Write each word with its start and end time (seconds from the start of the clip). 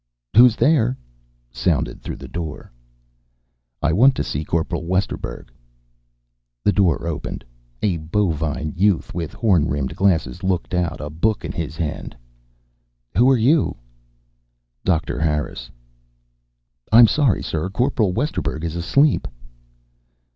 "Who's 0.35 0.55
there?" 0.55 0.97
sounded 1.51 2.01
through 2.01 2.15
the 2.15 2.27
door. 2.27 2.71
"I 3.83 3.93
want 3.93 4.15
to 4.15 4.23
see 4.23 4.43
Corporal 4.43 4.83
Westerburg." 4.85 5.49
The 6.63 6.71
door 6.73 7.05
opened. 7.05 7.45
A 7.83 7.97
bovine 7.97 8.73
youth 8.75 9.13
with 9.13 9.31
horn 9.31 9.67
rimmed 9.69 9.95
glasses 9.95 10.41
looked 10.43 10.73
out, 10.73 11.01
a 11.01 11.11
book 11.11 11.45
in 11.45 11.51
his 11.51 11.77
hand. 11.77 12.17
"Who 13.15 13.29
are 13.29 13.37
you?" 13.37 13.77
"Doctor 14.83 15.19
Harris." 15.19 15.69
"I'm 16.91 17.05
sorry, 17.05 17.43
sir. 17.43 17.69
Corporal 17.69 18.11
Westerburg 18.11 18.63
is 18.63 18.75
asleep." 18.75 19.27